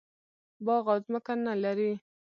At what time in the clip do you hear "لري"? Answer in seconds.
1.63-1.91